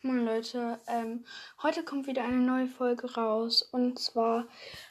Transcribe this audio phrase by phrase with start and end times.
[0.00, 1.24] Moin Leute, ähm,
[1.60, 4.46] heute kommt wieder eine neue Folge raus und zwar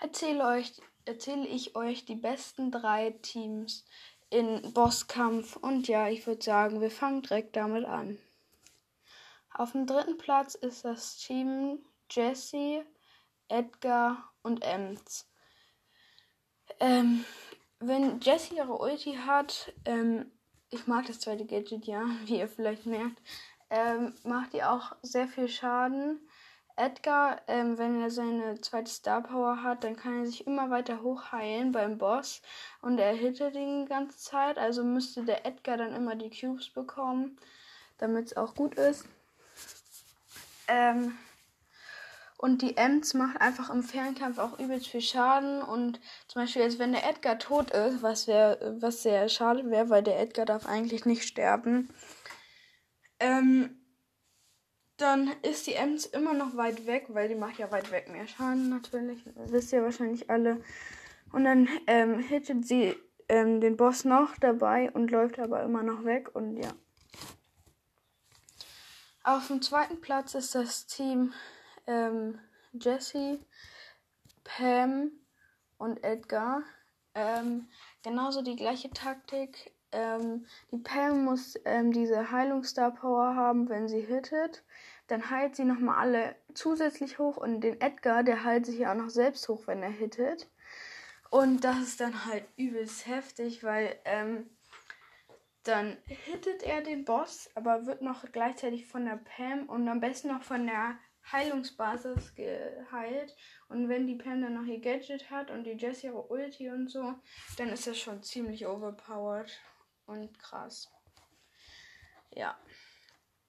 [0.00, 3.84] erzähle, euch, erzähle ich euch die besten drei Teams
[4.30, 8.16] in Bosskampf und ja, ich würde sagen, wir fangen direkt damit an.
[9.52, 12.86] Auf dem dritten Platz ist das Team Jesse,
[13.48, 15.28] Edgar und Ems.
[16.78, 17.24] Ähm,
[17.80, 20.30] wenn Jesse ihre Ulti hat, ähm,
[20.70, 23.20] ich mag das zweite Gadget ja, wie ihr vielleicht merkt,
[23.72, 26.20] ähm, macht die auch sehr viel Schaden.
[26.76, 31.02] Edgar, ähm, wenn er seine zweite Star Power hat, dann kann er sich immer weiter
[31.02, 32.42] hochheilen beim Boss
[32.82, 34.58] und er hittet ihn die ganze Zeit.
[34.58, 37.38] Also müsste der Edgar dann immer die Cubes bekommen,
[37.98, 39.04] damit es auch gut ist.
[40.68, 41.16] Ähm,
[42.36, 45.62] und die Ems macht einfach im Fernkampf auch übelst viel Schaden.
[45.62, 49.90] Und zum Beispiel jetzt, wenn der Edgar tot ist, was, wär, was sehr schade wäre,
[49.90, 51.88] weil der Edgar darf eigentlich nicht sterben,
[53.22, 53.78] ähm,
[54.96, 58.26] dann ist die Ems immer noch weit weg, weil die macht ja weit weg mehr
[58.26, 59.24] Schaden natürlich.
[59.34, 60.62] Das wisst ihr wahrscheinlich alle.
[61.32, 62.94] Und dann ähm, hittet sie
[63.28, 66.72] ähm, den Boss noch dabei und läuft aber immer noch weg und ja.
[69.24, 71.32] Auf dem zweiten Platz ist das Team
[71.86, 72.40] ähm,
[72.72, 73.38] Jesse,
[74.42, 75.12] Pam
[75.78, 76.62] und Edgar.
[77.14, 77.68] Ähm,
[78.02, 79.72] genauso die gleiche Taktik.
[79.92, 84.64] Ähm, die Pam muss ähm, diese Heilungsstar Power haben, wenn sie hittet.
[85.06, 88.96] Dann heilt sie nochmal alle zusätzlich hoch und den Edgar, der heilt sich ja auch
[88.96, 90.48] noch selbst hoch, wenn er hittet.
[91.30, 94.50] Und das ist dann halt übelst heftig, weil ähm,
[95.64, 100.28] dann hittet er den Boss, aber wird noch gleichzeitig von der Pam und am besten
[100.28, 100.98] noch von der
[101.30, 103.36] Heilungsbasis geheilt.
[103.68, 106.90] Und wenn die Pam dann noch ihr Gadget hat und die Jessie ihre Ulti und
[106.90, 107.14] so,
[107.56, 109.50] dann ist das schon ziemlich overpowered
[110.06, 110.90] und krass.
[112.30, 112.58] Ja.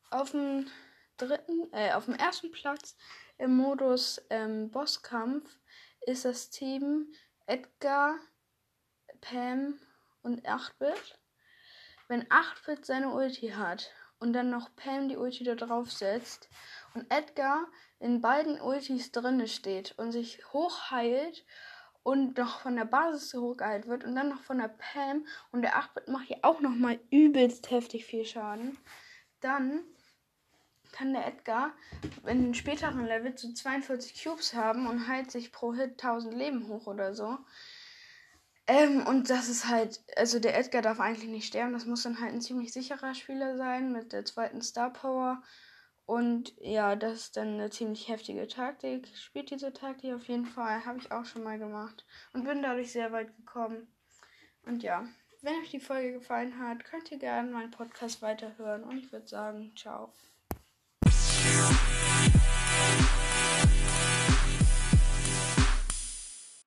[0.09, 0.69] Auf dem
[1.17, 2.95] dritten, äh, auf dem ersten Platz
[3.37, 5.57] im Modus ähm, Bosskampf
[6.01, 7.13] ist das Team
[7.45, 8.15] Edgar,
[9.21, 9.79] Pam
[10.22, 11.19] und 8-Bit.
[12.07, 16.49] Wenn 8-Bit seine Ulti hat und dann noch Pam die Ulti da drauf setzt
[16.94, 17.67] und Edgar
[17.99, 21.45] in beiden Ultis drinne steht und sich hochheilt
[22.03, 25.75] und noch von der Basis hochgeheilt wird und dann noch von der Pam und der
[25.75, 28.78] 8-Bit macht hier auch noch mal übelst heftig viel Schaden,
[29.40, 29.81] dann
[30.91, 31.74] kann der Edgar
[32.28, 36.68] in den späteren Level zu 42 Cubes haben und heilt sich pro Hit 1000 Leben
[36.68, 37.38] hoch oder so.
[38.68, 41.74] Ähm, und das ist halt, also der Edgar darf eigentlich nicht sterben.
[41.74, 45.41] Das muss dann halt ein ziemlich sicherer Spieler sein mit der zweiten Star Power.
[46.06, 49.08] Und ja, das ist dann eine ziemlich heftige Taktik.
[49.16, 50.86] Spielt diese Taktik auf jeden Fall.
[50.86, 52.06] Habe ich auch schon mal gemacht.
[52.34, 53.88] Und bin dadurch sehr weit gekommen.
[54.66, 55.06] Und ja,
[55.41, 58.84] wenn euch die Folge gefallen hat, könnt ihr gerne meinen Podcast weiterhören.
[58.84, 60.12] Und ich würde sagen, ciao.